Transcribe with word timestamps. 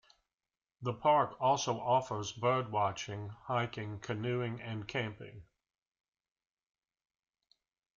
The 0.81 0.95
park 0.95 1.37
also 1.39 1.79
offers 1.79 2.31
bird 2.31 2.71
watching, 2.71 3.29
hiking, 3.45 3.99
canoeing, 3.99 4.59
and 4.59 4.87
camping. 4.87 5.43